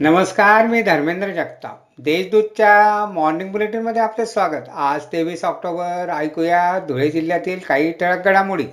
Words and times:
नमस्कार 0.00 0.66
मी 0.66 0.82
धर्मेंद्र 0.82 1.28
जगताप. 1.28 1.78
देशदूतच्या 1.98 3.06
मॉर्निंग 3.06 3.52
बुलेटिनमध्ये 3.52 4.02
आपले 4.02 4.26
स्वागत. 4.26 4.68
आज 4.74 5.00
तेवीस 5.00 5.44
ऑक्टोबर 5.44 6.12
ऐकूया 6.16 6.78
धुळे 6.88 7.10
जिल्ह्यातील 7.10 7.58
काही 7.58 7.92
ठळक 7.92 8.24
घडामोडी. 8.24 8.64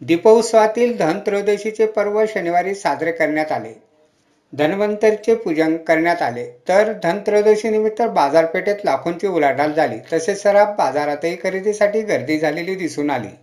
दीपोत्सवातील 0.00 0.98
धनत्रयोदशीचे 0.98 1.86
पर्व 1.86 2.24
शनिवारी 2.28 2.74
साजरे 2.74 3.12
करण्यात 3.12 3.52
आले. 3.52 3.82
धन्वंतरीचे 4.52 5.34
पूजन 5.34 5.76
करण्यात 5.76 6.22
आले. 6.22 6.46
तर 6.68 6.92
धनत्रयोदशीनिमित्त 7.02 8.02
बाजारपेठेत 8.02 8.76
लाखोंची 8.84 9.26
उलाढाल 9.26 9.72
झाली. 9.72 9.96
तसेच 10.12 10.42
सराफ 10.42 10.68
बाजारातही 10.68 11.36
खरेदीसाठी 11.42 12.00
गर्दी 12.00 12.38
झालेली 12.38 12.74
दिसून 12.74 13.10
आली. 13.10 13.38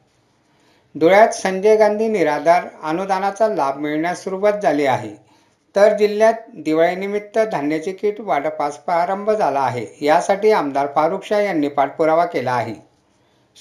धुळ्यात 1.00 1.30
संजय 1.30 1.76
गांधी 1.76 2.08
निराधार 2.08 2.64
अनुदानाचा 2.84 3.48
लाभ 3.48 3.78
मिळण्यास 3.78 4.24
सुरुवात 4.24 4.54
झाली 4.54 4.86
आहे. 4.86 5.23
तर 5.76 5.96
जिल्ह्यात 5.98 6.34
दिवाळीनिमित्त 6.56 7.38
धान्याचे 7.52 7.92
किट 7.92 8.20
वाटपास 8.22 8.78
प्रारंभ 8.78 9.32
झाला 9.32 9.60
आहे. 9.60 9.86
यासाठी 10.02 10.52
आमदार 10.52 10.88
फारुख 10.96 11.26
शाह 11.26 11.42
यांनी 11.42 11.68
पाठपुरावा 11.68 12.26
केला 12.26 12.52
आहे. 12.52 12.74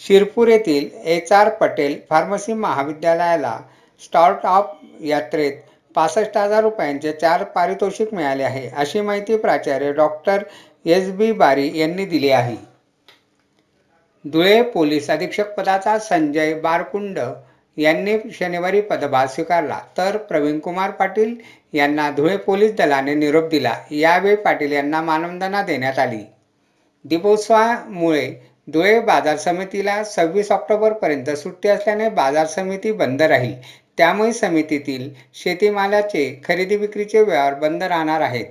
शिरपूर 0.02 0.48
येथील 0.48 0.88
एच 1.05 1.33
आर 1.33 1.48
पटेल 1.51 1.98
फार्मसी 2.11 2.52
महाविद्यालयाला 2.52 3.59
स्टार्टअप 4.02 4.73
यात्रेत 5.01 5.52
पासष्ट 5.95 6.37
हजार 6.38 6.62
रुपयांचे 6.62 7.12
चार 7.12 7.43
पारितोषिक 7.45 8.15
मिळाले 8.15 8.43
आहे 8.43 8.69
अशी 8.69 9.01
माहिती 9.01 9.37
प्राचार्य 9.37 9.93
डॉक्टर 9.93 10.43
एस 10.87 11.10
बी 11.10 11.30
बारी 11.33 11.71
यांनी 11.79 12.05
दिली 12.05 12.30
आहे. 12.30 12.57
धुळे 14.24 14.63
पोलीस 14.63 15.10
अधीक्षक 15.10 15.55
पदाचा 15.55 15.99
संजय 15.99 16.55
बारकुंड 16.55 17.19
यांनी 17.76 18.16
शनिवारी 18.32 18.80
पदभार 18.80 19.26
स्वीकारला. 19.26 19.78
तर 19.98 20.16
प्रवीणकुमार 20.16 20.90
पाटील 20.90 21.34
यांना 21.73 22.10
धुळे 22.10 22.37
पोलीस 22.37 22.74
दलाने 22.74 23.14
निरोप 23.14 23.48
दिला. 23.51 23.74
यावेळी 23.90 24.37
पाटील 24.37 24.73
यांना 24.73 25.02
मानवंदना 25.02 25.62
देण्यात 25.62 25.98
आली. 25.98 26.24
दीपोत्सवामुळे 27.04 28.30
धुळे 28.68 28.98
बाजार 29.01 29.37
समितीला 29.37 30.02
सव्वीस 30.04 30.51
ऑक्टोबरपर्यंत 30.52 31.30
सुट्टी 31.30 31.68
असल्याने 31.68 32.09
बाजार 32.09 32.46
समिती 32.46 32.92
बंद 32.92 33.23
राहील. 33.23 33.54
त्यामुळे 33.98 34.32
समितीतील 34.32 35.09
शेतीमालाचे 35.34 36.40
खरेदी 36.45 36.76
विक्रीचे 36.76 37.23
व्यवहार 37.23 37.54
बंद 37.54 37.82
राहणार 37.82 38.20
आहेत. 38.20 38.46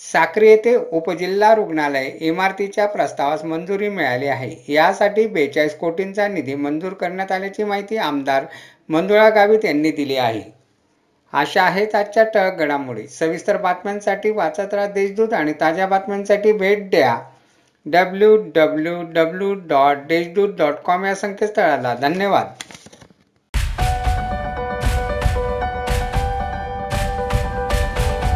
साक्री 0.00 0.48
येथे 0.48 0.74
उपजिल्हा 0.92 1.54
रुग्णालय 1.54 2.06
इमारतीच्या 2.20 2.86
प्रस्तावास 2.86 3.44
मंजुरी 3.44 3.88
मिळाली 3.88 4.26
आहे. 4.26 4.54
यासाठी 4.68 5.26
बेचाळीस 5.26 5.74
कोटींचा 5.78 6.26
निधी 6.28 6.54
मंजूर 6.54 6.92
करण्यात 6.92 7.32
आल्याची 7.32 7.64
माहिती 7.64 7.96
आमदार 7.96 8.44
मंजुळा 8.88 9.28
गावित 9.30 9.64
यांनी 9.64 9.90
दिली 9.90 10.16
आहे. 10.16 10.42
अशा 11.32 11.62
आहेत 11.62 11.94
आजच्या 11.94 12.24
टळक 12.24 12.58
घडामोडी. 12.58 13.06
सविस्तर 13.08 13.56
बातम्यांसाठी 13.56 14.30
वाचत 14.30 14.74
राहा 14.74 14.86
देशदूत 14.86 15.32
आणि 15.32 15.52
ताज्या 15.60 15.86
बातम्यांसाठी 15.86 16.52
भेट 16.52 16.88
द्या 16.90 17.16
W 17.86 18.36
W 18.54 19.00
W 19.12 19.54
dot 19.68 20.06
Deshdoot 20.08 20.48
dot 20.58 20.74
com 20.84 21.04
या 21.04 21.14
संकेतस्थळाला. 21.14 21.94
धन्यवाद. 21.94 22.46